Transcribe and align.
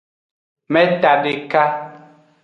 Meta 0.71 1.13
deka. 1.23 1.63